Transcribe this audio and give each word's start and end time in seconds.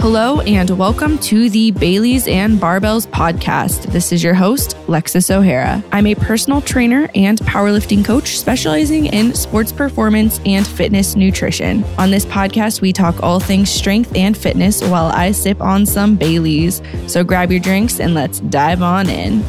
Hello, 0.00 0.40
and 0.40 0.70
welcome 0.78 1.18
to 1.18 1.50
the 1.50 1.72
Baileys 1.72 2.26
and 2.26 2.58
Barbells 2.58 3.06
podcast. 3.06 3.82
This 3.92 4.12
is 4.12 4.24
your 4.24 4.32
host, 4.32 4.74
Lexis 4.86 5.30
O'Hara. 5.30 5.84
I'm 5.92 6.06
a 6.06 6.14
personal 6.14 6.62
trainer 6.62 7.10
and 7.14 7.38
powerlifting 7.40 8.02
coach 8.02 8.38
specializing 8.38 9.06
in 9.06 9.34
sports 9.34 9.72
performance 9.72 10.40
and 10.46 10.66
fitness 10.66 11.16
nutrition. 11.16 11.84
On 11.98 12.10
this 12.10 12.24
podcast, 12.24 12.80
we 12.80 12.94
talk 12.94 13.22
all 13.22 13.40
things 13.40 13.70
strength 13.70 14.16
and 14.16 14.34
fitness 14.34 14.82
while 14.82 15.08
I 15.08 15.32
sip 15.32 15.60
on 15.60 15.84
some 15.84 16.16
Baileys. 16.16 16.80
So 17.06 17.22
grab 17.22 17.50
your 17.50 17.60
drinks 17.60 18.00
and 18.00 18.14
let's 18.14 18.40
dive 18.40 18.80
on 18.80 19.10
in. 19.10 19.44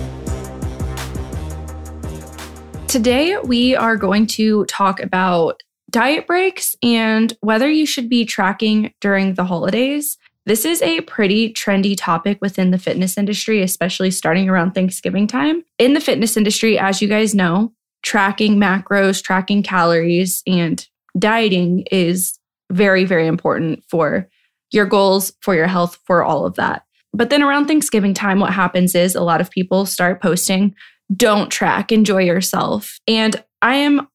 Today, 2.89 3.37
we 3.37 3.73
are 3.73 3.95
going 3.95 4.27
to 4.27 4.65
talk 4.65 4.99
about 4.99 5.63
diet 5.89 6.27
breaks 6.27 6.75
and 6.83 7.37
whether 7.39 7.69
you 7.69 7.85
should 7.85 8.09
be 8.09 8.25
tracking 8.25 8.93
during 8.99 9.35
the 9.35 9.45
holidays. 9.45 10.17
This 10.45 10.65
is 10.65 10.81
a 10.81 11.01
pretty 11.01 11.53
trendy 11.53 11.95
topic 11.95 12.39
within 12.41 12.71
the 12.71 12.79
fitness 12.79 13.17
industry, 13.17 13.61
especially 13.61 14.09
starting 14.09 14.49
around 14.49 14.71
Thanksgiving 14.71 15.27
time. 15.27 15.63
In 15.77 15.93
the 15.93 15.99
fitness 15.99 16.35
industry, 16.35 16.79
as 16.79 17.01
you 17.01 17.07
guys 17.07 17.35
know, 17.35 17.73
tracking 18.01 18.57
macros, 18.57 19.23
tracking 19.23 19.61
calories, 19.61 20.41
and 20.47 20.85
dieting 21.17 21.85
is 21.91 22.39
very, 22.71 23.05
very 23.05 23.27
important 23.27 23.83
for 23.89 24.27
your 24.71 24.85
goals, 24.85 25.33
for 25.41 25.53
your 25.53 25.67
health, 25.67 25.99
for 26.05 26.23
all 26.23 26.45
of 26.45 26.55
that. 26.55 26.85
But 27.13 27.29
then 27.29 27.43
around 27.43 27.67
Thanksgiving 27.67 28.13
time, 28.13 28.39
what 28.39 28.53
happens 28.53 28.95
is 28.95 29.15
a 29.15 29.21
lot 29.21 29.41
of 29.41 29.51
people 29.51 29.85
start 29.85 30.21
posting, 30.21 30.73
don't 31.15 31.51
track, 31.51 31.91
enjoy 31.91 32.23
yourself. 32.23 32.97
And 33.07 33.43
I 33.61 33.75
am 33.75 34.07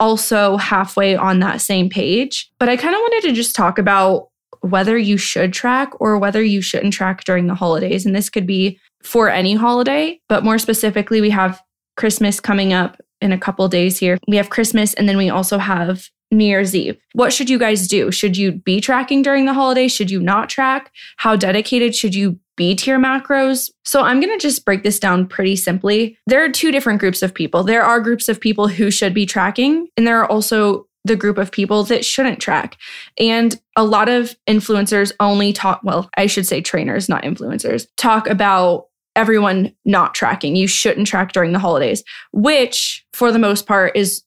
also 0.00 0.56
halfway 0.56 1.14
on 1.14 1.38
that 1.40 1.60
same 1.60 1.88
page. 1.88 2.50
But 2.58 2.68
I 2.68 2.76
kind 2.76 2.94
of 2.94 3.00
wanted 3.00 3.28
to 3.28 3.34
just 3.34 3.54
talk 3.54 3.78
about 3.78 4.29
whether 4.60 4.98
you 4.98 5.16
should 5.16 5.52
track 5.52 5.90
or 6.00 6.18
whether 6.18 6.42
you 6.42 6.60
shouldn't 6.60 6.92
track 6.92 7.24
during 7.24 7.46
the 7.46 7.54
holidays. 7.54 8.04
And 8.04 8.14
this 8.14 8.30
could 8.30 8.46
be 8.46 8.78
for 9.02 9.28
any 9.30 9.54
holiday, 9.54 10.20
but 10.28 10.44
more 10.44 10.58
specifically, 10.58 11.20
we 11.20 11.30
have 11.30 11.62
Christmas 11.96 12.40
coming 12.40 12.72
up 12.72 13.00
in 13.20 13.32
a 13.32 13.38
couple 13.38 13.66
days 13.68 13.98
here. 13.98 14.18
We 14.28 14.36
have 14.36 14.50
Christmas 14.50 14.94
and 14.94 15.08
then 15.08 15.16
we 15.16 15.30
also 15.30 15.58
have 15.58 16.08
New 16.30 16.44
Year's 16.44 16.76
Eve. 16.76 16.96
What 17.12 17.32
should 17.32 17.50
you 17.50 17.58
guys 17.58 17.88
do? 17.88 18.12
Should 18.12 18.36
you 18.36 18.52
be 18.52 18.80
tracking 18.80 19.22
during 19.22 19.46
the 19.46 19.54
holidays? 19.54 19.92
Should 19.92 20.10
you 20.10 20.20
not 20.20 20.48
track? 20.48 20.92
How 21.16 21.34
dedicated 21.34 21.94
should 21.94 22.14
you 22.14 22.38
be 22.56 22.74
to 22.76 22.90
your 22.90 23.00
macros? 23.00 23.70
So 23.84 24.02
I'm 24.02 24.20
going 24.20 24.38
to 24.38 24.42
just 24.42 24.64
break 24.64 24.82
this 24.82 25.00
down 25.00 25.26
pretty 25.26 25.56
simply. 25.56 26.16
There 26.26 26.44
are 26.44 26.48
two 26.48 26.70
different 26.70 27.00
groups 27.00 27.22
of 27.22 27.34
people. 27.34 27.64
There 27.64 27.82
are 27.82 28.00
groups 28.00 28.28
of 28.28 28.40
people 28.40 28.68
who 28.68 28.90
should 28.90 29.12
be 29.12 29.26
tracking, 29.26 29.88
and 29.96 30.06
there 30.06 30.20
are 30.20 30.30
also 30.30 30.86
the 31.04 31.16
group 31.16 31.38
of 31.38 31.50
people 31.50 31.84
that 31.84 32.04
shouldn't 32.04 32.40
track. 32.40 32.76
And 33.18 33.58
a 33.76 33.84
lot 33.84 34.08
of 34.08 34.36
influencers 34.48 35.12
only 35.20 35.52
talk, 35.52 35.80
well, 35.82 36.10
I 36.16 36.26
should 36.26 36.46
say 36.46 36.60
trainers, 36.60 37.08
not 37.08 37.22
influencers, 37.22 37.86
talk 37.96 38.28
about 38.28 38.86
everyone 39.16 39.74
not 39.84 40.14
tracking. 40.14 40.56
You 40.56 40.66
shouldn't 40.66 41.06
track 41.06 41.32
during 41.32 41.52
the 41.52 41.58
holidays, 41.58 42.04
which 42.32 43.04
for 43.12 43.32
the 43.32 43.38
most 43.38 43.66
part 43.66 43.96
is 43.96 44.22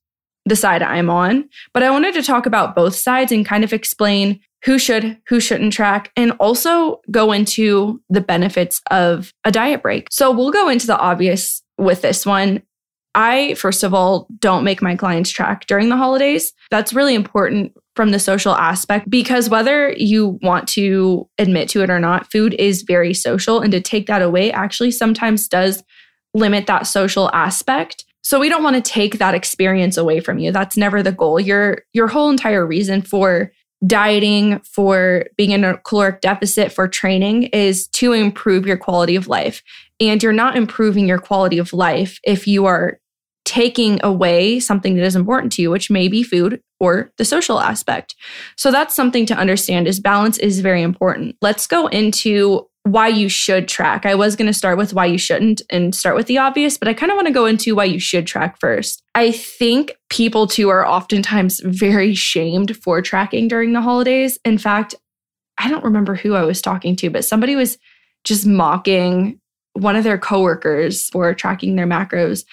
the 0.46 0.56
side 0.56 0.82
I'm 0.82 1.10
on. 1.10 1.48
But 1.74 1.84
I 1.84 1.92
wanted 1.92 2.14
to 2.16 2.24
talk 2.24 2.46
about 2.46 2.76
both 2.76 2.96
sides 2.96 3.32
and 3.32 3.46
kind 3.46 3.64
of 3.64 3.72
explain 3.72 4.40
who 4.66 4.80
should, 4.80 5.18
who 5.28 5.40
shouldn't 5.40 5.74
track, 5.74 6.12
and 6.16 6.32
also 6.40 7.02
go 7.12 7.32
into 7.32 8.02
the 8.10 8.22
benefits 8.22 8.82
of 8.92 9.34
a 9.44 9.52
diet 9.52 9.82
break. 9.82 10.08
So 10.10 10.32
we'll 10.32 10.52
go 10.52 10.70
into 10.70 10.88
the 10.88 10.98
obvious 10.98 11.62
with 11.78 12.02
this 12.02 12.26
one. 12.26 12.64
I, 13.16 13.54
first 13.56 13.84
of 13.84 13.94
all, 13.94 14.28
don't 14.40 14.64
make 14.64 14.82
my 14.82 14.96
clients 14.96 15.30
track 15.30 15.68
during 15.68 15.90
the 15.90 15.98
holidays. 15.98 16.52
That's 16.72 16.94
really 16.94 17.16
important 17.16 17.74
from 17.96 18.10
the 18.10 18.20
social 18.20 18.56
aspect 18.56 19.10
because 19.10 19.50
whether 19.50 19.94
you 19.94 20.40
want 20.42 20.68
to 20.70 21.30
admit 21.38 21.70
to 21.70 21.84
it 21.84 21.90
or 21.90 22.00
not, 22.00 22.32
food 22.32 22.56
is 22.56 22.82
very 22.82 23.14
social. 23.14 23.60
And 23.60 23.72
to 23.72 23.82
take 23.82 24.08
that 24.08 24.22
away 24.22 24.52
actually 24.52 24.92
sometimes 24.92 25.48
does 25.48 25.84
limit 26.34 26.66
that 26.66 26.88
social 26.88 27.30
aspect. 27.34 28.06
So 28.24 28.40
we 28.40 28.50
don't 28.50 28.64
want 28.64 28.76
to 28.78 28.92
take 28.92 29.20
that 29.20 29.36
experience 29.36 29.98
away 29.98 30.20
from 30.20 30.40
you. 30.40 30.52
That's 30.52 30.78
never 30.78 31.04
the 31.04 31.12
goal. 31.12 31.40
Your 31.40 31.84
your 31.94 32.08
whole 32.08 32.30
entire 32.30 32.66
reason 32.66 33.02
for 33.02 33.52
dieting, 33.86 34.60
for 34.62 35.26
being 35.36 35.52
in 35.52 35.66
a 35.66 35.78
caloric 35.80 36.22
deficit, 36.22 36.72
for 36.72 36.88
training 36.88 37.44
is 37.44 37.88
to 37.90 38.14
improve 38.14 38.66
your 38.66 38.78
quality 38.78 39.16
of 39.16 39.28
life. 39.28 39.62
And 40.00 40.24
you're 40.24 40.32
not 40.32 40.56
improving 40.56 41.08
your 41.08 41.20
quality 41.20 41.58
of 41.58 41.74
life 41.74 42.20
if 42.24 42.48
you 42.48 42.66
are 42.66 43.00
taking 43.46 44.00
away 44.04 44.60
something 44.60 44.96
that 44.96 45.06
is 45.06 45.16
important 45.16 45.52
to 45.54 45.62
you, 45.62 45.70
which 45.70 45.90
may 45.90 46.08
be 46.08 46.24
food 46.24 46.62
or 46.80 47.12
the 47.18 47.26
social 47.26 47.60
aspect. 47.60 48.16
So 48.58 48.72
that's 48.72 48.96
something 48.96 49.26
to 49.28 49.36
understand 49.36 49.88
is 49.88 50.00
balance 50.00 50.38
is 50.38 50.62
very 50.62 50.82
important. 50.82 51.36
Let's 51.42 51.68
go 51.68 51.88
into 51.88 52.68
why 52.84 53.08
you 53.08 53.30
should 53.30 53.68
track. 53.68 54.06
I 54.06 54.16
was 54.16 54.36
going 54.36 54.48
to 54.48 54.54
start 54.54 54.78
with 54.78 54.94
why 54.94 55.06
you 55.06 55.18
shouldn't 55.18 55.62
and 55.70 55.96
start 55.96 56.18
with 56.18 56.28
the 56.28 56.38
obvious, 56.38 56.78
but 56.78 56.90
I 56.90 56.94
kind 56.94 57.12
of 57.12 57.16
want 57.16 57.28
to 57.28 57.34
go 57.34 57.46
into 57.46 57.76
why 57.76 57.86
you 57.86 58.00
should 58.00 58.28
track 58.28 58.60
first. 58.60 59.02
I 59.16 59.32
think 59.32 59.96
people 60.10 60.48
too 60.48 60.68
are 60.70 60.86
oftentimes 60.86 61.62
very 61.64 62.14
shamed 62.14 62.76
for 62.78 63.02
tracking 63.02 63.48
during 63.48 63.72
the 63.72 63.82
holidays. 63.82 64.38
In 64.44 64.58
fact, 64.58 64.96
I 65.58 65.70
don't 65.70 65.86
remember 65.86 66.16
who 66.16 66.36
I 66.36 66.44
was 66.44 66.62
talking 66.62 66.96
to, 66.98 67.10
but 67.10 67.24
somebody 67.24 67.56
was 67.56 67.78
just 68.26 68.46
mocking 68.46 69.40
one 69.74 69.96
of 69.96 70.04
their 70.04 70.18
coworkers 70.18 71.08
for 71.10 71.34
tracking 71.34 71.76
their 71.76 71.88
macros 71.88 72.44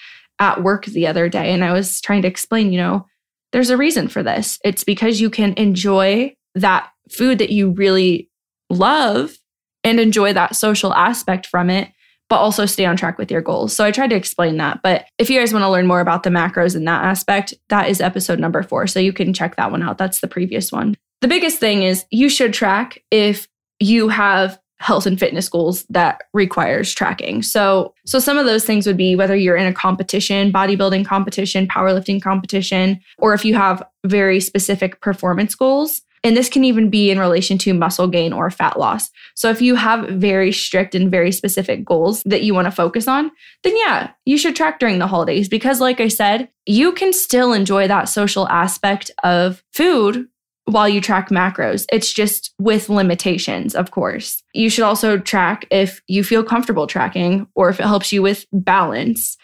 at 0.41 0.63
work 0.63 0.85
the 0.85 1.07
other 1.07 1.29
day. 1.29 1.53
And 1.53 1.63
I 1.63 1.71
was 1.71 2.01
trying 2.01 2.23
to 2.23 2.27
explain, 2.27 2.73
you 2.73 2.79
know, 2.79 3.05
there's 3.53 3.69
a 3.69 3.77
reason 3.77 4.07
for 4.07 4.23
this. 4.23 4.57
It's 4.65 4.83
because 4.83 5.21
you 5.21 5.29
can 5.29 5.53
enjoy 5.53 6.35
that 6.55 6.89
food 7.09 7.37
that 7.37 7.51
you 7.51 7.69
really 7.69 8.29
love 8.69 9.37
and 9.83 9.99
enjoy 9.99 10.33
that 10.33 10.55
social 10.55 10.93
aspect 10.93 11.45
from 11.45 11.69
it, 11.69 11.91
but 12.27 12.37
also 12.37 12.65
stay 12.65 12.85
on 12.85 12.97
track 12.97 13.17
with 13.17 13.29
your 13.29 13.41
goals. 13.41 13.75
So 13.75 13.85
I 13.85 13.91
tried 13.91 14.09
to 14.09 14.15
explain 14.15 14.57
that. 14.57 14.81
But 14.81 15.05
if 15.19 15.29
you 15.29 15.39
guys 15.39 15.53
want 15.53 15.63
to 15.63 15.69
learn 15.69 15.87
more 15.87 15.99
about 15.99 16.23
the 16.23 16.29
macros 16.31 16.75
in 16.75 16.85
that 16.85 17.03
aspect, 17.03 17.53
that 17.69 17.87
is 17.87 18.01
episode 18.01 18.39
number 18.39 18.63
four. 18.63 18.87
So 18.87 18.99
you 18.99 19.13
can 19.13 19.33
check 19.33 19.57
that 19.57 19.71
one 19.71 19.83
out. 19.83 19.99
That's 19.99 20.21
the 20.21 20.27
previous 20.27 20.71
one. 20.71 20.95
The 21.21 21.27
biggest 21.27 21.59
thing 21.59 21.83
is 21.83 22.05
you 22.09 22.29
should 22.29 22.53
track 22.53 23.03
if 23.11 23.47
you 23.79 24.09
have 24.09 24.59
health 24.81 25.05
and 25.05 25.19
fitness 25.19 25.47
goals 25.47 25.85
that 25.89 26.23
requires 26.33 26.91
tracking. 26.93 27.43
So 27.43 27.93
so 28.05 28.19
some 28.19 28.37
of 28.37 28.45
those 28.45 28.65
things 28.65 28.87
would 28.87 28.97
be 28.97 29.15
whether 29.15 29.35
you're 29.35 29.55
in 29.55 29.67
a 29.67 29.73
competition, 29.73 30.51
bodybuilding 30.51 31.05
competition, 31.05 31.67
powerlifting 31.67 32.21
competition, 32.21 32.99
or 33.19 33.33
if 33.33 33.45
you 33.45 33.53
have 33.53 33.83
very 34.05 34.39
specific 34.39 34.99
performance 34.99 35.53
goals. 35.53 36.01
And 36.23 36.37
this 36.37 36.49
can 36.49 36.63
even 36.63 36.91
be 36.91 37.09
in 37.09 37.17
relation 37.17 37.57
to 37.59 37.73
muscle 37.73 38.07
gain 38.07 38.31
or 38.31 38.51
fat 38.51 38.77
loss. 38.77 39.09
So 39.35 39.49
if 39.49 39.59
you 39.59 39.73
have 39.75 40.07
very 40.07 40.51
strict 40.51 40.93
and 40.93 41.09
very 41.09 41.31
specific 41.31 41.83
goals 41.83 42.21
that 42.25 42.43
you 42.43 42.53
want 42.53 42.65
to 42.65 42.71
focus 42.71 43.07
on, 43.07 43.31
then 43.63 43.75
yeah, 43.77 44.11
you 44.25 44.37
should 44.37 44.55
track 44.55 44.79
during 44.79 44.99
the 44.99 45.07
holidays 45.07 45.49
because 45.49 45.79
like 45.79 45.99
I 45.99 46.09
said, 46.09 46.49
you 46.67 46.91
can 46.91 47.11
still 47.11 47.53
enjoy 47.53 47.87
that 47.87 48.05
social 48.05 48.47
aspect 48.49 49.09
of 49.23 49.63
food 49.73 50.27
while 50.65 50.87
you 50.87 51.01
track 51.01 51.29
macros. 51.29 51.85
It's 51.91 52.11
just 52.11 52.53
with 52.59 52.89
limitations, 52.89 53.75
of 53.75 53.91
course. 53.91 54.43
You 54.53 54.69
should 54.69 54.83
also 54.83 55.17
track 55.17 55.65
if 55.71 56.01
you 56.07 56.23
feel 56.23 56.43
comfortable 56.43 56.87
tracking 56.87 57.47
or 57.55 57.69
if 57.69 57.79
it 57.79 57.85
helps 57.85 58.11
you 58.11 58.21
with 58.21 58.45
balance. 58.51 59.37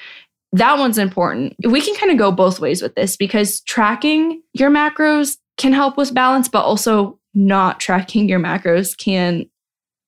That 0.54 0.78
one's 0.78 0.98
important. 0.98 1.56
We 1.68 1.82
can 1.82 1.96
kind 1.96 2.12
of 2.12 2.18
go 2.18 2.32
both 2.32 2.60
ways 2.60 2.82
with 2.82 2.96
this 2.96 3.18
because 3.18 3.62
tracking 3.62 4.42
your 4.54 4.70
macros 4.70 5.38
can 5.58 5.74
help 5.74 5.98
with 5.98 6.14
balance, 6.14 6.48
but 6.48 6.64
also 6.64 7.20
not 7.34 7.80
tracking 7.80 8.30
your 8.30 8.40
macros 8.40 8.98
can 8.98 9.46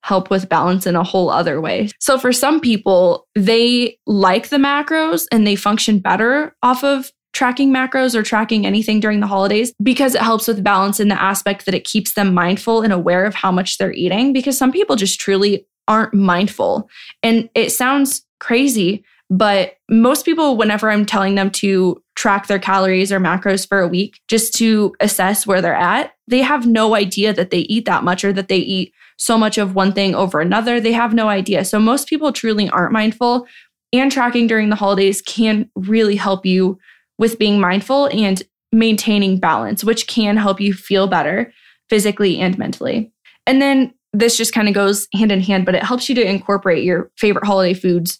help 0.03 0.29
with 0.29 0.47
balance 0.47 0.87
in 0.87 0.95
a 0.95 1.03
whole 1.03 1.29
other 1.29 1.59
way. 1.59 1.89
So 1.99 2.17
for 2.17 2.31
some 2.31 2.61
people, 2.61 3.27
they 3.35 3.97
like 4.07 4.49
the 4.49 4.57
macros 4.57 5.27
and 5.31 5.45
they 5.45 5.55
function 5.55 5.99
better 5.99 6.55
off 6.63 6.83
of 6.83 7.11
tracking 7.39 7.71
macros 7.71 8.15
or 8.15 8.21
tracking 8.21 8.65
anything 8.65 8.99
during 8.99 9.21
the 9.21 9.25
holidays 9.25 9.73
because 9.81 10.13
it 10.13 10.21
helps 10.21 10.45
with 10.45 10.61
balance 10.61 10.99
in 10.99 11.07
the 11.07 11.21
aspect 11.21 11.63
that 11.63 11.73
it 11.73 11.85
keeps 11.85 12.15
them 12.15 12.33
mindful 12.33 12.81
and 12.81 12.91
aware 12.91 13.23
of 13.23 13.33
how 13.33 13.49
much 13.49 13.77
they're 13.77 13.93
eating 13.93 14.33
because 14.33 14.57
some 14.57 14.73
people 14.73 14.97
just 14.97 15.21
truly 15.21 15.65
aren't 15.87 16.13
mindful. 16.13 16.89
And 17.23 17.49
it 17.55 17.69
sounds 17.69 18.25
crazy, 18.41 19.05
but 19.29 19.75
most 19.89 20.25
people, 20.25 20.57
whenever 20.57 20.91
I'm 20.91 21.05
telling 21.05 21.35
them 21.35 21.49
to 21.51 22.03
track 22.17 22.47
their 22.47 22.59
calories 22.59 23.09
or 23.09 23.21
macros 23.21 23.65
for 23.65 23.79
a 23.79 23.87
week 23.87 24.19
just 24.27 24.53
to 24.55 24.93
assess 24.99 25.47
where 25.47 25.61
they're 25.61 25.73
at, 25.73 26.11
they 26.27 26.41
have 26.41 26.67
no 26.67 26.93
idea 26.93 27.31
that 27.31 27.51
they 27.51 27.59
eat 27.59 27.85
that 27.85 28.03
much 28.03 28.25
or 28.25 28.33
that 28.33 28.49
they 28.49 28.57
eat 28.57 28.93
so 29.15 29.37
much 29.37 29.57
of 29.57 29.75
one 29.75 29.93
thing 29.93 30.13
over 30.13 30.41
another. 30.41 30.81
They 30.81 30.91
have 30.91 31.13
no 31.13 31.29
idea. 31.29 31.63
So 31.63 31.79
most 31.79 32.09
people 32.09 32.33
truly 32.33 32.69
aren't 32.69 32.91
mindful. 32.91 33.47
And 33.93 34.11
tracking 34.11 34.47
during 34.47 34.69
the 34.69 34.75
holidays 34.75 35.21
can 35.21 35.69
really 35.77 36.17
help 36.17 36.45
you 36.45 36.77
with 37.19 37.37
being 37.37 37.59
mindful 37.59 38.07
and 38.07 38.41
maintaining 38.71 39.39
balance, 39.39 39.83
which 39.83 40.07
can 40.07 40.37
help 40.37 40.59
you 40.59 40.73
feel 40.73 41.05
better 41.05 41.53
physically 41.89 42.39
and 42.39 42.57
mentally. 42.57 43.11
And 43.45 43.61
then 43.61 43.93
this 44.13 44.37
just 44.37 44.53
kind 44.53 44.67
of 44.67 44.73
goes 44.73 45.07
hand 45.13 45.31
in 45.31 45.41
hand, 45.41 45.65
but 45.65 45.75
it 45.75 45.83
helps 45.83 46.09
you 46.09 46.15
to 46.15 46.27
incorporate 46.27 46.83
your 46.83 47.11
favorite 47.17 47.45
holiday 47.45 47.73
foods 47.73 48.19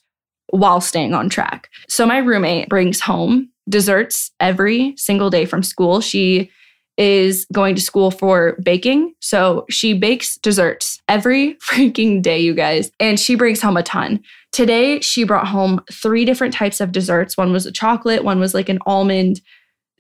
while 0.51 0.81
staying 0.81 1.13
on 1.13 1.29
track. 1.29 1.69
So 1.87 2.05
my 2.05 2.17
roommate 2.17 2.69
brings 2.69 2.99
home 2.99 3.49
desserts 3.67 4.31
every 4.39 4.95
single 4.97 5.29
day 5.29 5.45
from 5.45 5.63
school. 5.63 6.01
She 6.01 6.51
is 6.99 7.47
going 7.53 7.75
to 7.75 7.81
school 7.81 8.11
for 8.11 8.57
baking. 8.61 9.13
So 9.21 9.65
she 9.69 9.93
bakes 9.93 10.37
desserts 10.37 11.01
every 11.07 11.55
freaking 11.69 12.21
day, 12.21 12.39
you 12.39 12.53
guys, 12.53 12.91
and 12.99 13.19
she 13.19 13.35
brings 13.35 13.61
home 13.61 13.77
a 13.77 13.83
ton. 13.83 14.21
Today, 14.51 14.99
she 14.99 15.23
brought 15.23 15.47
home 15.47 15.81
three 15.91 16.25
different 16.25 16.53
types 16.53 16.81
of 16.81 16.91
desserts. 16.91 17.37
One 17.37 17.53
was 17.53 17.65
a 17.65 17.71
chocolate, 17.71 18.23
one 18.23 18.39
was 18.39 18.53
like 18.53 18.69
an 18.69 18.79
almond 18.85 19.41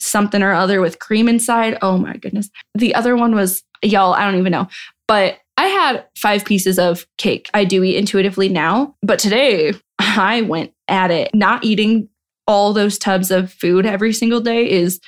something 0.01 0.41
or 0.41 0.53
other 0.53 0.81
with 0.81 0.99
cream 0.99 1.27
inside. 1.27 1.77
Oh 1.81 1.97
my 1.97 2.15
goodness. 2.17 2.49
The 2.73 2.95
other 2.95 3.15
one 3.15 3.35
was, 3.35 3.63
y'all, 3.81 4.13
I 4.13 4.23
don't 4.23 4.39
even 4.39 4.51
know. 4.51 4.67
But 5.07 5.39
I 5.57 5.67
had 5.67 6.05
five 6.15 6.45
pieces 6.45 6.79
of 6.79 7.05
cake. 7.17 7.49
I 7.53 7.65
do 7.65 7.83
eat 7.83 7.97
intuitively 7.97 8.47
now, 8.47 8.95
but 9.01 9.19
today 9.19 9.73
I 9.99 10.41
went 10.41 10.73
at 10.87 11.11
it. 11.11 11.33
Not 11.33 11.65
eating 11.65 12.07
all 12.47 12.73
those 12.73 12.97
tubs 12.97 13.29
of 13.29 13.51
food 13.51 13.85
every 13.85 14.13
single 14.13 14.39
day 14.39 14.69
is 14.69 14.99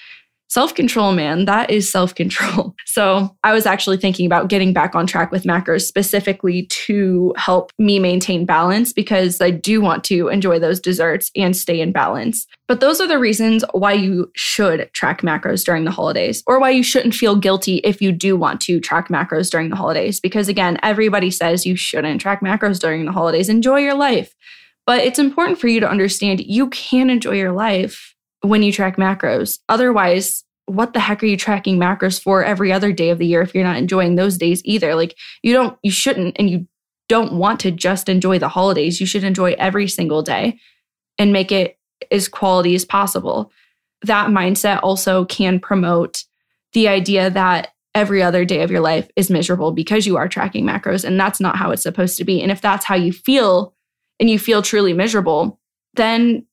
self 0.51 0.75
control, 0.75 1.13
man. 1.13 1.45
That 1.45 1.71
is 1.71 1.89
self 1.89 2.13
control. 2.13 2.75
So 2.85 3.33
I 3.45 3.53
was 3.53 3.65
actually 3.65 3.95
thinking 3.95 4.25
about 4.25 4.49
getting 4.49 4.73
back 4.73 4.95
on 4.95 5.07
track 5.07 5.31
with 5.31 5.45
macros 5.45 5.83
specifically 5.83 6.65
to 6.65 7.33
help 7.37 7.71
me 7.79 7.99
maintain 7.99 8.45
balance 8.45 8.91
because 8.91 9.39
I 9.39 9.49
do 9.49 9.79
want 9.79 10.03
to 10.05 10.27
enjoy 10.27 10.59
those 10.59 10.81
desserts 10.81 11.31
and 11.37 11.55
stay 11.55 11.79
in 11.79 11.93
balance. 11.93 12.45
But 12.67 12.81
those 12.81 12.99
are 12.99 13.07
the 13.07 13.17
reasons 13.17 13.63
why 13.71 13.93
you 13.93 14.29
should 14.35 14.89
track 14.91 15.21
macros 15.21 15.63
during 15.63 15.85
the 15.85 15.91
holidays 15.91 16.43
or 16.47 16.59
why 16.59 16.71
you 16.71 16.83
shouldn't 16.83 17.15
feel 17.15 17.37
guilty 17.37 17.77
if 17.77 18.01
you 18.01 18.11
do 18.11 18.35
want 18.35 18.59
to 18.61 18.81
track 18.81 19.07
macros 19.07 19.49
during 19.49 19.69
the 19.69 19.77
holidays. 19.77 20.19
Because 20.19 20.49
again, 20.49 20.77
everybody 20.83 21.31
says 21.31 21.65
you 21.65 21.77
shouldn't 21.77 22.19
track 22.19 22.41
macros 22.41 22.77
during 22.77 23.05
the 23.05 23.13
holidays. 23.13 23.47
Enjoy 23.47 23.79
your 23.79 23.95
life. 23.95 24.35
But 24.85 24.99
it's 24.99 25.19
important 25.19 25.59
for 25.59 25.69
you 25.69 25.79
to 25.79 25.89
understand 25.89 26.41
you 26.41 26.69
can 26.71 27.09
enjoy 27.09 27.35
your 27.35 27.53
life 27.53 28.15
when 28.41 28.63
you 28.63 28.71
track 28.71 28.97
macros. 28.97 29.59
Otherwise, 29.69 30.43
what 30.65 30.93
the 30.93 30.99
heck 30.99 31.21
are 31.23 31.27
you 31.27 31.37
tracking 31.37 31.77
macros 31.77 32.21
for 32.21 32.43
every 32.43 32.71
other 32.71 32.91
day 32.91 33.09
of 33.09 33.17
the 33.17 33.25
year 33.25 33.41
if 33.41 33.53
you're 33.53 33.63
not 33.63 33.77
enjoying 33.77 34.15
those 34.15 34.37
days 34.37 34.61
either? 34.65 34.95
Like 34.95 35.17
you 35.43 35.53
don't, 35.53 35.77
you 35.83 35.91
shouldn't, 35.91 36.35
and 36.39 36.49
you 36.49 36.67
don't 37.09 37.33
want 37.33 37.59
to 37.61 37.71
just 37.71 38.07
enjoy 38.07 38.39
the 38.39 38.47
holidays. 38.47 38.99
You 38.99 39.05
should 39.05 39.23
enjoy 39.23 39.53
every 39.57 39.87
single 39.87 40.21
day 40.21 40.59
and 41.17 41.33
make 41.33 41.51
it 41.51 41.77
as 42.09 42.27
quality 42.27 42.73
as 42.73 42.85
possible. 42.85 43.51
That 44.03 44.29
mindset 44.29 44.79
also 44.81 45.25
can 45.25 45.59
promote 45.59 46.23
the 46.73 46.87
idea 46.87 47.29
that 47.29 47.73
every 47.93 48.23
other 48.23 48.45
day 48.45 48.61
of 48.61 48.71
your 48.71 48.79
life 48.79 49.09
is 49.15 49.29
miserable 49.29 49.71
because 49.71 50.07
you 50.07 50.15
are 50.15 50.29
tracking 50.29 50.65
macros. 50.65 51.03
And 51.03 51.19
that's 51.19 51.41
not 51.41 51.57
how 51.57 51.71
it's 51.71 51.83
supposed 51.83 52.17
to 52.17 52.23
be. 52.23 52.41
And 52.41 52.51
if 52.51 52.61
that's 52.61 52.85
how 52.85 52.95
you 52.95 53.11
feel 53.11 53.75
and 54.19 54.29
you 54.29 54.39
feel 54.39 54.61
truly 54.61 54.93
miserable, 54.93 55.59
then 55.95 56.45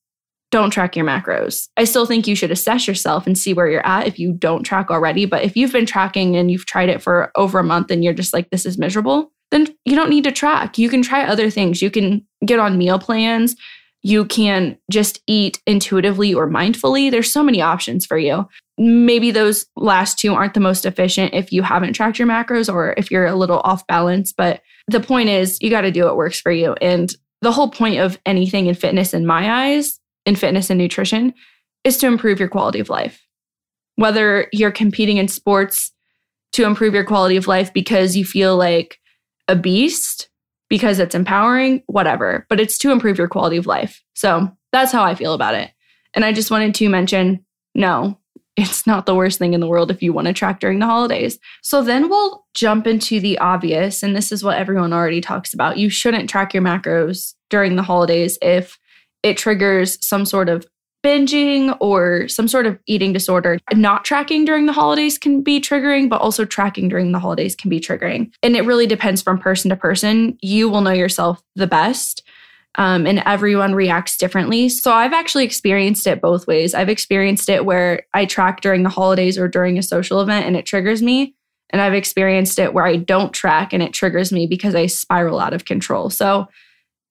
don't 0.51 0.71
track 0.71 0.95
your 0.95 1.05
macros. 1.05 1.67
I 1.77 1.83
still 1.83 2.05
think 2.05 2.27
you 2.27 2.35
should 2.35 2.51
assess 2.51 2.87
yourself 2.87 3.27
and 3.27 3.37
see 3.37 3.53
where 3.53 3.67
you're 3.67 3.85
at 3.85 4.07
if 4.07 4.17
you 4.17 4.33
don't 4.33 4.63
track 4.63 4.89
already. 4.89 5.25
But 5.25 5.43
if 5.43 5.55
you've 5.55 5.71
been 5.71 5.85
tracking 5.85 6.35
and 6.35 6.49
you've 6.49 6.65
tried 6.65 6.89
it 6.89 7.01
for 7.01 7.31
over 7.35 7.59
a 7.59 7.63
month 7.63 7.91
and 7.91 8.03
you're 8.03 8.13
just 8.13 8.33
like, 8.33 8.49
this 8.49 8.65
is 8.65 8.77
miserable, 8.77 9.31
then 9.51 9.67
you 9.85 9.95
don't 9.95 10.09
need 10.09 10.23
to 10.23 10.31
track. 10.31 10.77
You 10.77 10.89
can 10.89 11.01
try 11.01 11.23
other 11.23 11.49
things. 11.49 11.81
You 11.81 11.91
can 11.91 12.25
get 12.45 12.59
on 12.59 12.77
meal 12.77 12.99
plans. 12.99 13.55
You 14.01 14.25
can 14.25 14.77
just 14.89 15.21
eat 15.27 15.61
intuitively 15.67 16.33
or 16.33 16.49
mindfully. 16.49 17.11
There's 17.11 17.31
so 17.31 17.43
many 17.43 17.61
options 17.61 18.05
for 18.05 18.17
you. 18.17 18.47
Maybe 18.77 19.29
those 19.31 19.65
last 19.75 20.17
two 20.17 20.33
aren't 20.33 20.53
the 20.53 20.61
most 20.61 20.85
efficient 20.85 21.33
if 21.33 21.51
you 21.51 21.63
haven't 21.63 21.93
tracked 21.93 22.17
your 22.17 22.27
macros 22.27 22.73
or 22.73 22.93
if 22.97 23.11
you're 23.11 23.25
a 23.25 23.35
little 23.35 23.59
off 23.59 23.85
balance. 23.87 24.31
But 24.31 24.61
the 24.87 25.01
point 25.01 25.29
is, 25.29 25.57
you 25.61 25.69
got 25.69 25.81
to 25.81 25.91
do 25.91 26.05
what 26.05 26.15
works 26.15 26.39
for 26.39 26.51
you. 26.51 26.75
And 26.81 27.13
the 27.41 27.51
whole 27.51 27.69
point 27.69 27.99
of 27.99 28.17
anything 28.25 28.67
in 28.67 28.75
fitness, 28.75 29.13
in 29.13 29.25
my 29.25 29.71
eyes, 29.71 29.98
in 30.25 30.35
fitness 30.35 30.69
and 30.69 30.77
nutrition 30.77 31.33
is 31.83 31.97
to 31.97 32.07
improve 32.07 32.39
your 32.39 32.49
quality 32.49 32.79
of 32.79 32.89
life. 32.89 33.25
Whether 33.95 34.47
you're 34.53 34.71
competing 34.71 35.17
in 35.17 35.27
sports 35.27 35.91
to 36.53 36.65
improve 36.65 36.93
your 36.93 37.03
quality 37.03 37.37
of 37.37 37.47
life 37.47 37.73
because 37.73 38.15
you 38.15 38.25
feel 38.25 38.57
like 38.57 38.97
a 39.47 39.55
beast, 39.55 40.29
because 40.69 40.99
it's 40.99 41.15
empowering, 41.15 41.83
whatever, 41.87 42.45
but 42.49 42.59
it's 42.59 42.77
to 42.79 42.91
improve 42.91 43.17
your 43.17 43.27
quality 43.27 43.57
of 43.57 43.65
life. 43.65 44.01
So 44.13 44.49
that's 44.71 44.91
how 44.91 45.03
I 45.03 45.15
feel 45.15 45.33
about 45.33 45.55
it. 45.55 45.71
And 46.13 46.23
I 46.25 46.31
just 46.31 46.51
wanted 46.51 46.75
to 46.75 46.89
mention 46.89 47.45
no, 47.75 48.17
it's 48.57 48.85
not 48.85 49.05
the 49.05 49.15
worst 49.15 49.39
thing 49.39 49.53
in 49.53 49.61
the 49.61 49.67
world 49.67 49.89
if 49.89 50.03
you 50.03 50.11
want 50.11 50.27
to 50.27 50.33
track 50.33 50.59
during 50.59 50.79
the 50.79 50.85
holidays. 50.85 51.39
So 51.61 51.81
then 51.81 52.09
we'll 52.09 52.45
jump 52.53 52.87
into 52.87 53.19
the 53.19 53.37
obvious. 53.39 54.03
And 54.03 54.15
this 54.15 54.31
is 54.31 54.43
what 54.43 54.57
everyone 54.57 54.91
already 54.91 55.21
talks 55.21 55.53
about. 55.53 55.77
You 55.77 55.89
shouldn't 55.89 56.29
track 56.29 56.53
your 56.53 56.63
macros 56.63 57.35
during 57.49 57.75
the 57.75 57.83
holidays 57.83 58.37
if 58.41 58.77
it 59.23 59.37
triggers 59.37 59.97
some 60.05 60.25
sort 60.25 60.49
of 60.49 60.65
binging 61.03 61.75
or 61.79 62.27
some 62.27 62.47
sort 62.47 62.65
of 62.65 62.77
eating 62.85 63.13
disorder. 63.13 63.59
Not 63.73 64.03
tracking 64.03 64.45
during 64.45 64.65
the 64.65 64.73
holidays 64.73 65.17
can 65.17 65.41
be 65.41 65.61
triggering, 65.61 66.09
but 66.09 66.21
also 66.21 66.45
tracking 66.45 66.89
during 66.89 67.11
the 67.11 67.19
holidays 67.19 67.55
can 67.55 67.69
be 67.69 67.79
triggering. 67.79 68.31
And 68.43 68.55
it 68.55 68.65
really 68.65 68.87
depends 68.87 69.21
from 69.21 69.39
person 69.39 69.69
to 69.69 69.75
person. 69.75 70.37
You 70.41 70.69
will 70.69 70.81
know 70.81 70.91
yourself 70.91 71.41
the 71.55 71.67
best. 71.67 72.23
Um, 72.75 73.07
and 73.07 73.23
everyone 73.25 73.73
reacts 73.73 74.17
differently. 74.17 74.69
So 74.69 74.93
I've 74.93 75.13
actually 75.13 75.43
experienced 75.43 76.05
it 76.05 76.21
both 76.21 76.45
ways. 76.45 76.73
I've 76.75 76.89
experienced 76.89 77.49
it 77.49 77.65
where 77.65 78.03
I 78.13 78.25
track 78.25 78.61
during 78.61 78.83
the 78.83 78.89
holidays 78.89 79.39
or 79.39 79.47
during 79.47 79.77
a 79.77 79.83
social 79.83 80.21
event 80.21 80.45
and 80.45 80.55
it 80.55 80.65
triggers 80.65 81.01
me. 81.01 81.33
And 81.71 81.81
I've 81.81 81.93
experienced 81.93 82.59
it 82.59 82.73
where 82.73 82.85
I 82.85 82.95
don't 82.95 83.33
track 83.33 83.73
and 83.73 83.81
it 83.81 83.93
triggers 83.93 84.31
me 84.31 84.47
because 84.47 84.75
I 84.75 84.85
spiral 84.85 85.39
out 85.39 85.53
of 85.53 85.65
control. 85.65 86.09
So 86.09 86.47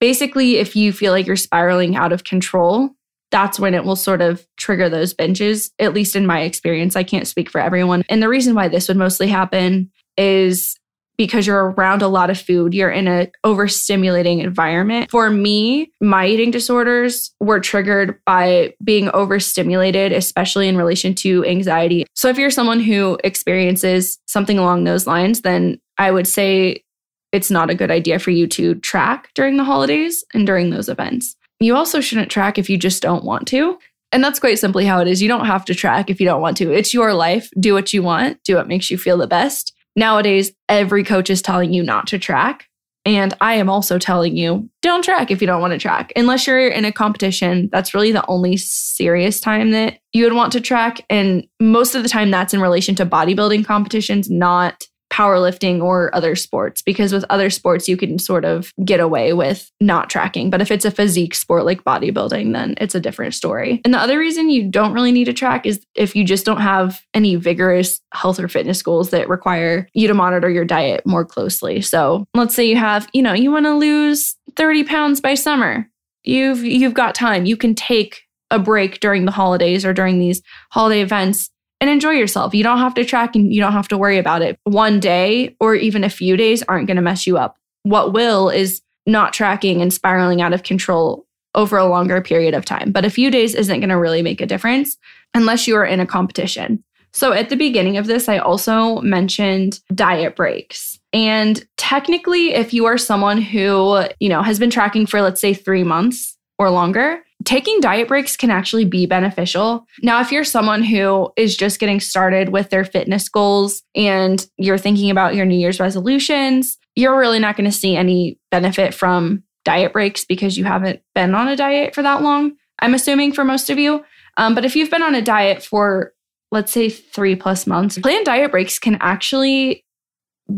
basically, 0.01 0.57
if 0.57 0.77
you 0.77 0.93
feel 0.93 1.13
like 1.13 1.27
you're 1.27 1.37
spiraling 1.37 1.97
out 1.97 2.13
of 2.13 2.25
control, 2.25 2.91
that's 3.31 3.61
when 3.61 3.75
it 3.75 3.85
will 3.85 3.97
sort 3.97 4.23
of 4.23 4.47
trigger 4.57 4.89
those 4.89 5.15
binges, 5.15 5.71
at 5.79 5.95
least 5.95 6.17
in 6.17 6.27
my 6.27 6.41
experience. 6.41 6.97
I 6.97 7.03
can't 7.03 7.29
speak 7.29 7.51
for 7.51 7.61
everyone. 7.61 8.03
And 8.09 8.23
the 8.23 8.29
reason 8.29 8.55
why 8.55 8.69
this 8.69 8.89
would 8.89 8.97
mostly 8.97 9.29
happen 9.29 9.91
is 10.17 10.79
because 11.19 11.49
you're 11.49 11.73
around 11.73 12.01
a 12.01 12.09
lot 12.09 12.31
of 12.31 12.41
food, 12.41 12.73
you're 12.73 12.93
in 12.93 13.09
an 13.09 13.29
overstimulating 13.45 14.43
environment. 14.43 15.11
For 15.11 15.31
me, 15.31 15.93
my 16.01 16.27
eating 16.29 16.53
disorders 16.53 17.35
were 17.41 17.59
triggered 17.59 18.21
by 18.25 18.75
being 18.85 19.11
overstimulated, 19.11 20.13
especially 20.13 20.69
in 20.69 20.77
relation 20.77 21.15
to 21.17 21.45
anxiety. 21.45 22.07
So 22.15 22.29
if 22.29 22.39
you're 22.39 22.51
someone 22.51 22.79
who 22.79 23.19
experiences 23.25 24.21
something 24.27 24.59
along 24.59 24.85
those 24.85 25.09
lines, 25.09 25.41
then 25.41 25.81
I 25.99 26.13
would 26.13 26.29
say 26.29 26.85
it's 27.33 27.51
not 27.51 27.71
a 27.71 27.75
good 27.75 27.91
idea 27.91 28.19
for 28.19 28.31
you 28.31 28.47
to 28.49 28.75
track 28.77 29.29
during 29.35 29.57
the 29.57 29.65
holidays 29.65 30.25
and 30.35 30.47
during 30.47 30.71
those 30.71 30.89
events. 30.89 31.37
You 31.61 31.75
also 31.77 32.01
shouldn't 32.01 32.31
track 32.31 32.59
if 32.59 32.71
you 32.71 32.77
just 32.77 33.03
don't 33.03 33.25
want 33.25 33.49
to. 33.49 33.79
And 34.13 34.25
that's 34.25 34.41
quite 34.41 34.59
simply 34.59 34.87
how 34.87 35.01
it 35.01 35.09
is. 35.09 35.21
You 35.21 35.29
don't 35.29 35.47
have 35.47 35.65
to 35.67 35.75
track 35.75 36.09
if 36.09 36.21
you 36.21 36.27
don't 36.27 36.41
want 36.41 36.57
to. 36.59 36.73
It's 36.73 36.95
your 36.95 37.13
life. 37.13 37.51
Do 37.61 37.75
what 37.75 37.93
you 37.93 38.03
want, 38.03 38.43
do 38.45 38.57
what 38.57 38.69
makes 38.69 38.91
you 38.91 38.97
feel 38.97 39.19
the 39.19 39.27
best. 39.27 39.75
Nowadays, 39.97 40.53
every 40.69 41.05
coach 41.05 41.29
is 41.29 41.43
telling 41.43 41.73
you 41.73 41.83
not 41.83 42.07
to 42.09 42.19
track. 42.19 42.67
And 43.05 43.35
I 43.41 43.55
am 43.55 43.71
also 43.71 43.99
telling 43.99 44.37
you, 44.37 44.69
don't 44.83 45.03
track 45.03 45.31
if 45.31 45.41
you 45.41 45.47
don't 45.47 45.61
want 45.61 45.73
to 45.73 45.79
track. 45.79 46.13
Unless 46.15 46.47
you're 46.47 46.69
in 46.69 46.85
a 46.85 46.93
competition, 46.93 47.69
that's 47.73 47.95
really 47.95 48.13
the 48.13 48.27
only 48.29 48.57
serious 48.59 49.41
time 49.41 49.71
that 49.71 49.99
you 50.13 50.25
would 50.25 50.35
want 50.35 50.53
to 50.53 50.61
track. 50.61 51.01
And 51.09 51.47
most 51.59 51.95
of 51.95 52.03
the 52.03 52.09
time, 52.09 52.31
that's 52.31 52.53
in 52.53 52.61
relation 52.61 52.95
to 52.97 53.07
bodybuilding 53.07 53.65
competitions, 53.65 54.29
not 54.29 54.87
powerlifting 55.19 55.83
or 55.83 56.15
other 56.15 56.37
sports 56.37 56.81
because 56.81 57.13
with 57.13 57.25
other 57.29 57.51
sports 57.51 57.89
you 57.89 57.97
can 57.97 58.21
sort 58.21 58.45
of 58.45 58.73
get 58.85 59.01
away 59.01 59.33
with 59.33 59.69
not 59.81 60.09
tracking. 60.09 60.49
But 60.49 60.61
if 60.61 60.71
it's 60.71 60.85
a 60.85 60.93
physique 60.93 61.35
sport 61.35 61.65
like 61.65 61.83
bodybuilding 61.83 62.53
then 62.53 62.77
it's 62.81 62.95
a 62.95 63.01
different 63.01 63.35
story. 63.35 63.81
And 63.85 63.93
the 63.93 63.99
other 63.99 64.17
reason 64.17 64.49
you 64.49 64.71
don't 64.71 64.93
really 64.93 65.11
need 65.11 65.25
to 65.25 65.33
track 65.33 65.67
is 65.67 65.85
if 65.97 66.15
you 66.15 66.25
just 66.25 66.47
don't 66.47 66.61
have 66.61 67.01
any 67.15 67.35
vigorous 67.35 68.01
health 68.15 68.39
or 68.39 68.47
fitness 68.47 68.81
goals 68.81 69.11
that 69.11 69.29
require 69.29 69.89
you 69.93 70.07
to 70.07 70.15
monitor 70.15 70.49
your 70.49 70.65
diet 70.65 71.05
more 71.05 71.25
closely. 71.25 71.81
So 71.81 72.25
let's 72.35 72.55
say 72.55 72.69
you 72.69 72.77
have 72.77 73.09
you 73.13 73.23
know 73.23 73.33
you 73.33 73.51
want 73.51 73.67
to 73.67 73.75
lose 73.75 74.37
30 74.55 74.85
pounds 74.85 75.21
by 75.21 75.35
summer. 75.35 75.89
You've 76.23 76.65
you've 76.65 76.95
got 76.95 77.17
time. 77.17 77.45
You 77.45 77.57
can 77.57 77.75
take 77.75 78.23
a 78.51 78.59
break 78.59 79.01
during 79.01 79.25
the 79.25 79.33
holidays 79.33 79.85
or 79.85 79.93
during 79.93 80.19
these 80.19 80.43
holiday 80.71 81.03
events 81.03 81.51
and 81.81 81.89
enjoy 81.89 82.11
yourself. 82.11 82.55
You 82.55 82.65
don't 82.65 82.79
have 82.79 82.95
to 82.95 83.05
track 83.05 83.37
and 83.37 83.53
you 83.53 83.61
don't 83.61 83.73
have 83.73 83.89
to 83.89 83.99
worry 83.99 84.19
about 84.19 84.43
it. 84.43 84.59
One 84.65 85.01
day 85.01 85.57
or 85.61 85.75
even 85.75 86.05
a 86.05 86.11
few 86.11 86.37
days 86.37 86.63
aren't 86.65 86.87
going 86.87 86.97
to 86.97 87.03
mess 87.03 87.27
you 87.27 87.39
up. 87.39 87.57
What 87.85 88.13
will 88.13 88.51
is 88.51 88.83
not 89.07 89.33
tracking 89.33 89.81
and 89.81 89.93
spiraling 89.93 90.43
out 90.43 90.53
of 90.53 90.63
control 90.63 91.25
over 91.55 91.79
a 91.79 91.87
longer 91.87 92.21
period 92.21 92.55
of 92.55 92.65
time. 92.65 92.93
But 92.93 93.05
a 93.05 93.11
few 93.11 93.31
days 93.31 93.55
isn't 93.55 93.81
going 93.81 93.89
to 93.89 93.97
really 93.97 94.23
make 94.23 94.41
a 94.41 94.47
difference 94.47 94.97
unless 95.35 95.67
you 95.67 95.77
are 95.77 95.87
in 95.87 96.01
a 96.01 96.07
competition. 96.07 96.85
So 97.13 97.33
at 97.33 97.49
the 97.49 97.57
beginning 97.57 97.97
of 97.97 98.07
this, 98.07 98.29
I 98.29 98.39
also 98.39 99.01
mentioned 99.01 99.81
diet 99.95 100.37
breaks. 100.37 101.01
And 101.15 101.67
technically, 101.79 102.53
if 102.53 102.75
you 102.75 102.85
are 102.85 102.99
someone 102.99 103.41
who, 103.41 104.03
you 104.21 104.29
know, 104.29 104.43
has 104.43 104.59
been 104.59 104.69
tracking 104.69 105.07
for 105.07 105.23
let's 105.23 105.41
say 105.41 105.55
3 105.55 105.85
months 105.85 106.37
or 106.59 106.69
longer, 106.69 107.25
taking 107.49 107.81
diet 107.81 108.09
breaks 108.09 108.37
can 108.37 108.51
actually 108.51 108.85
be 108.85 109.07
beneficial. 109.07 109.87
Now, 110.03 110.21
if 110.21 110.31
you're 110.31 110.45
someone 110.45 110.83
who 110.83 111.33
is 111.35 111.57
just 111.57 111.81
getting 111.81 111.99
started 111.99 112.51
with 112.51 112.69
their 112.69 112.85
fitness 112.85 113.27
goals 113.31 113.83
and 113.95 114.47
you're 114.59 114.77
thinking 114.77 115.11
about 115.11 115.35
your 115.35 115.47
New 115.47 115.57
Year's 115.57 115.81
resolutions, 115.81 116.77
you're 116.95 117.19
really 117.19 117.39
not 117.39 117.57
going 117.57 117.65
to 117.65 117.75
see 117.75 117.97
any 117.97 118.39
benefit 118.51 118.93
from 118.93 119.45
diet 119.65 119.95
breaks 119.95 120.27
because 120.27 120.59
you 120.59 120.65
haven't 120.65 121.01
been 121.15 121.35
on 121.35 121.49
a 121.49 121.57
diet 121.57 121.95
for 121.95 122.03
that 122.03 122.21
long. 122.21 122.53
I'm 122.81 122.93
assuming 122.93 123.33
for 123.33 123.45
most 123.45 123.71
of 123.71 123.79
you. 123.79 124.05
Um, 124.37 124.55
but 124.55 124.67
if 124.67 124.77
you've 124.77 124.91
been 124.91 125.03
on 125.03 125.15
a 125.15 125.23
diet 125.23 125.63
for 125.63 126.13
let's 126.51 126.71
say 126.71 126.91
three 126.91 127.35
plus 127.35 127.67
months, 127.67 127.99
planned 127.99 128.27
diet 128.27 128.51
breaks 128.51 128.79
can 128.79 128.99
actually 129.01 129.87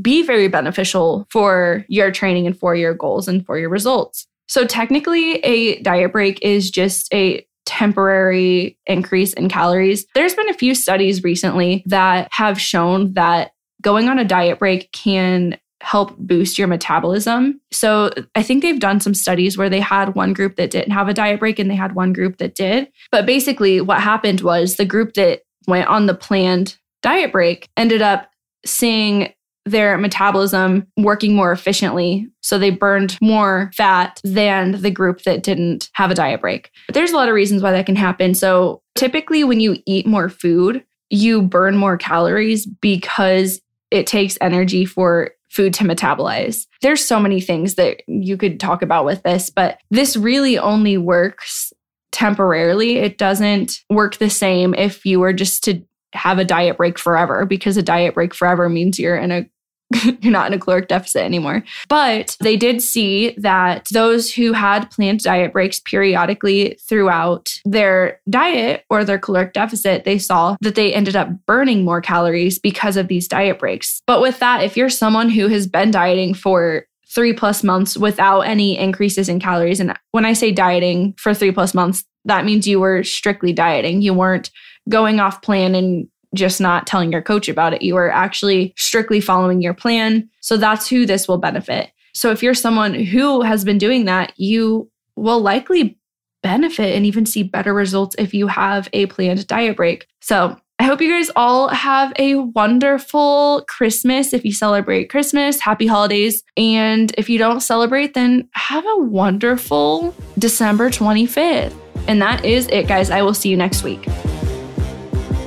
be 0.02 0.24
very 0.24 0.48
beneficial 0.48 1.28
for 1.30 1.84
your 1.88 2.10
training 2.10 2.48
and 2.48 2.58
for 2.58 2.74
your 2.74 2.94
goals 2.94 3.28
and 3.28 3.46
for 3.46 3.60
your 3.60 3.70
results. 3.70 4.26
So, 4.50 4.66
technically, 4.66 5.36
a 5.38 5.80
diet 5.80 6.10
break 6.10 6.40
is 6.42 6.72
just 6.72 7.12
a 7.14 7.46
temporary 7.66 8.76
increase 8.84 9.32
in 9.34 9.48
calories. 9.48 10.04
There's 10.16 10.34
been 10.34 10.48
a 10.48 10.54
few 10.54 10.74
studies 10.74 11.22
recently 11.22 11.84
that 11.86 12.26
have 12.32 12.60
shown 12.60 13.14
that 13.14 13.52
going 13.80 14.08
on 14.08 14.18
a 14.18 14.24
diet 14.24 14.58
break 14.58 14.90
can 14.90 15.56
help 15.82 16.18
boost 16.18 16.58
your 16.58 16.66
metabolism. 16.66 17.60
So 17.70 18.10
I 18.34 18.42
think 18.42 18.62
they've 18.62 18.80
done 18.80 18.98
some 18.98 19.14
studies 19.14 19.56
where 19.56 19.70
they 19.70 19.78
had 19.78 20.16
one 20.16 20.32
group 20.32 20.56
that 20.56 20.72
didn't 20.72 20.90
have 20.90 21.08
a 21.08 21.14
diet 21.14 21.38
break 21.38 21.60
and 21.60 21.70
they 21.70 21.76
had 21.76 21.94
one 21.94 22.12
group 22.12 22.38
that 22.38 22.56
did. 22.56 22.88
But 23.12 23.26
basically, 23.26 23.80
what 23.80 24.00
happened 24.00 24.40
was 24.40 24.74
the 24.74 24.84
group 24.84 25.14
that 25.14 25.42
went 25.68 25.88
on 25.88 26.06
the 26.06 26.14
planned 26.14 26.76
diet 27.02 27.30
break 27.30 27.68
ended 27.76 28.02
up 28.02 28.28
seeing 28.66 29.32
their 29.66 29.98
metabolism 29.98 30.86
working 30.96 31.34
more 31.34 31.52
efficiently. 31.52 32.26
So 32.40 32.58
they 32.58 32.70
burned 32.70 33.18
more 33.20 33.70
fat 33.76 34.20
than 34.24 34.80
the 34.80 34.90
group 34.90 35.22
that 35.22 35.42
didn't 35.42 35.90
have 35.92 36.10
a 36.10 36.14
diet 36.14 36.40
break. 36.40 36.70
But 36.86 36.94
there's 36.94 37.12
a 37.12 37.16
lot 37.16 37.28
of 37.28 37.34
reasons 37.34 37.62
why 37.62 37.72
that 37.72 37.86
can 37.86 37.96
happen. 37.96 38.34
So 38.34 38.82
typically, 38.94 39.44
when 39.44 39.60
you 39.60 39.76
eat 39.86 40.06
more 40.06 40.28
food, 40.28 40.84
you 41.10 41.42
burn 41.42 41.76
more 41.76 41.96
calories 41.96 42.66
because 42.66 43.60
it 43.90 44.06
takes 44.06 44.38
energy 44.40 44.84
for 44.84 45.32
food 45.50 45.74
to 45.74 45.84
metabolize. 45.84 46.66
There's 46.80 47.04
so 47.04 47.18
many 47.18 47.40
things 47.40 47.74
that 47.74 48.02
you 48.06 48.36
could 48.36 48.60
talk 48.60 48.82
about 48.82 49.04
with 49.04 49.22
this, 49.24 49.50
but 49.50 49.78
this 49.90 50.16
really 50.16 50.58
only 50.58 50.96
works 50.96 51.72
temporarily. 52.12 52.98
It 52.98 53.18
doesn't 53.18 53.80
work 53.90 54.16
the 54.16 54.30
same 54.30 54.74
if 54.74 55.04
you 55.04 55.20
were 55.20 55.32
just 55.32 55.64
to 55.64 55.82
have 56.12 56.38
a 56.38 56.44
diet 56.44 56.76
break 56.76 56.98
forever 56.98 57.46
because 57.46 57.76
a 57.76 57.82
diet 57.82 58.14
break 58.14 58.34
forever 58.34 58.68
means 58.68 58.98
you're 58.98 59.16
in 59.16 59.30
a 59.30 59.46
you're 60.20 60.32
not 60.32 60.46
in 60.46 60.58
a 60.58 60.58
caloric 60.58 60.88
deficit 60.88 61.22
anymore. 61.22 61.64
But 61.88 62.36
they 62.40 62.56
did 62.56 62.80
see 62.80 63.34
that 63.38 63.88
those 63.92 64.32
who 64.32 64.52
had 64.52 64.90
planned 64.90 65.20
diet 65.20 65.52
breaks 65.52 65.80
periodically 65.80 66.78
throughout 66.88 67.52
their 67.64 68.20
diet 68.28 68.84
or 68.88 69.04
their 69.04 69.18
caloric 69.18 69.52
deficit, 69.52 70.04
they 70.04 70.18
saw 70.18 70.56
that 70.60 70.74
they 70.76 70.94
ended 70.94 71.16
up 71.16 71.28
burning 71.46 71.84
more 71.84 72.00
calories 72.00 72.58
because 72.58 72.96
of 72.96 73.08
these 73.08 73.26
diet 73.26 73.58
breaks. 73.58 74.00
But 74.06 74.20
with 74.20 74.38
that, 74.38 74.62
if 74.62 74.76
you're 74.76 74.90
someone 74.90 75.28
who 75.28 75.48
has 75.48 75.66
been 75.66 75.90
dieting 75.90 76.34
for 76.34 76.86
three 77.12 77.32
plus 77.32 77.64
months 77.64 77.96
without 77.96 78.42
any 78.42 78.78
increases 78.78 79.28
in 79.28 79.40
calories, 79.40 79.80
and 79.80 79.98
when 80.12 80.24
I 80.24 80.34
say 80.34 80.52
dieting 80.52 81.14
for 81.18 81.34
three 81.34 81.50
plus 81.50 81.74
months, 81.74 82.04
that 82.24 82.44
means 82.44 82.66
you 82.66 82.80
were 82.80 83.02
strictly 83.02 83.52
dieting. 83.52 84.02
You 84.02 84.14
weren't 84.14 84.50
going 84.88 85.20
off 85.20 85.42
plan 85.42 85.74
and 85.74 86.08
just 86.34 86.60
not 86.60 86.86
telling 86.86 87.10
your 87.12 87.22
coach 87.22 87.48
about 87.48 87.72
it. 87.72 87.82
You 87.82 87.94
were 87.94 88.10
actually 88.10 88.72
strictly 88.76 89.20
following 89.20 89.60
your 89.60 89.74
plan. 89.74 90.28
So 90.40 90.56
that's 90.56 90.88
who 90.88 91.06
this 91.06 91.26
will 91.26 91.38
benefit. 91.38 91.90
So 92.14 92.30
if 92.30 92.42
you're 92.42 92.54
someone 92.54 92.94
who 92.94 93.42
has 93.42 93.64
been 93.64 93.78
doing 93.78 94.04
that, 94.04 94.32
you 94.36 94.90
will 95.16 95.40
likely 95.40 95.98
benefit 96.42 96.94
and 96.94 97.04
even 97.04 97.26
see 97.26 97.42
better 97.42 97.74
results 97.74 98.16
if 98.18 98.32
you 98.32 98.46
have 98.46 98.88
a 98.92 99.06
planned 99.06 99.46
diet 99.46 99.76
break. 99.76 100.06
So 100.20 100.56
I 100.78 100.84
hope 100.84 101.02
you 101.02 101.10
guys 101.10 101.30
all 101.36 101.68
have 101.68 102.12
a 102.18 102.36
wonderful 102.36 103.66
Christmas. 103.68 104.32
If 104.32 104.46
you 104.46 104.52
celebrate 104.52 105.10
Christmas, 105.10 105.60
happy 105.60 105.86
holidays. 105.86 106.42
And 106.56 107.12
if 107.18 107.28
you 107.28 107.38
don't 107.38 107.60
celebrate, 107.60 108.14
then 108.14 108.48
have 108.52 108.84
a 108.86 108.96
wonderful 108.96 110.14
December 110.38 110.88
25th. 110.88 111.74
And 112.08 112.20
that 112.22 112.44
is 112.44 112.66
it, 112.68 112.88
guys. 112.88 113.10
I 113.10 113.22
will 113.22 113.34
see 113.34 113.48
you 113.48 113.56
next 113.56 113.82
week. 113.82 114.06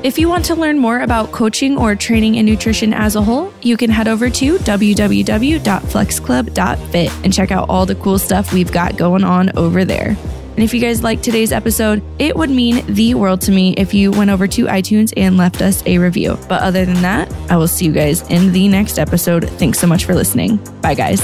If 0.04 0.20
you 0.20 0.28
want 0.28 0.44
to 0.46 0.56
learn 0.56 0.80
more 0.80 1.00
about 1.00 1.32
coaching 1.32 1.78
or 1.78 1.96
training 1.96 2.36
in 2.36 2.46
nutrition 2.46 2.94
as 2.94 3.16
a 3.16 3.22
whole, 3.22 3.54
you 3.62 3.78
can 3.78 3.90
head 3.90 4.10
over 4.10 4.30
to 4.30 4.58
www.flexclub.fit 4.58 7.12
and 7.24 7.34
check 7.34 7.52
out 7.52 7.70
all 7.70 7.86
the 7.86 7.96
cool 7.96 8.20
stuff 8.20 8.52
we've 8.52 8.72
got 8.72 8.98
going 8.98 9.24
on 9.24 9.58
over 9.58 9.86
there. 9.86 10.18
And 10.56 10.60
if 10.60 10.74
you 10.74 10.82
guys 10.82 11.04
like 11.04 11.22
today's 11.22 11.54
episode, 11.54 12.04
it 12.20 12.36
would 12.36 12.50
mean 12.50 12.86
the 12.86 13.14
world 13.16 13.40
to 13.42 13.52
me 13.52 13.74
if 13.76 13.94
you 13.94 14.12
went 14.12 14.30
over 14.30 14.46
to 14.46 14.66
iTunes 14.66 15.14
and 15.18 15.38
left 15.38 15.62
us 15.62 15.82
a 15.86 15.98
review. 15.98 16.38
But 16.50 16.62
other 16.62 16.86
than 16.86 17.02
that, 17.02 17.34
I 17.50 17.56
will 17.56 17.70
see 17.70 17.86
you 17.86 17.94
guys 17.94 18.30
in 18.30 18.52
the 18.52 18.68
next 18.68 19.00
episode. 19.00 19.50
Thanks 19.52 19.80
so 19.80 19.88
much 19.88 20.04
for 20.06 20.14
listening. 20.14 20.58
Bye, 20.82 20.96
guys. 20.96 21.22